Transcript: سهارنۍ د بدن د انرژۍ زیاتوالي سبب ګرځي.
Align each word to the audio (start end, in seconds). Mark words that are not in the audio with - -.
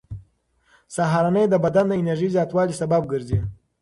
سهارنۍ 0.95 1.45
د 1.49 1.55
بدن 1.65 1.85
د 1.89 1.93
انرژۍ 2.01 2.29
زیاتوالي 2.35 2.75
سبب 2.81 3.01
ګرځي. 3.11 3.39